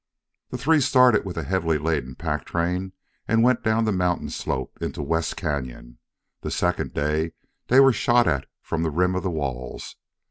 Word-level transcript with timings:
The 0.49 0.57
three 0.57 0.81
started 0.81 1.25
with 1.25 1.37
a 1.37 1.43
heavily 1.43 1.77
laden 1.77 2.15
pack 2.15 2.45
train 2.45 2.93
and 3.27 3.43
went 3.43 3.63
down 3.63 3.85
the 3.85 3.91
mountain 3.91 4.31
slope 4.31 4.79
into 4.81 5.03
West 5.03 5.35
Cañon. 5.37 5.97
The 6.39 6.49
second 6.49 6.95
day 6.95 7.33
they 7.67 7.79
were 7.79 7.93
shot 7.93 8.25
at 8.27 8.47
from 8.63 8.81
the 8.81 8.89
rim 8.89 9.13
of 9.13 9.21
the 9.21 9.29
walls. 9.29 9.97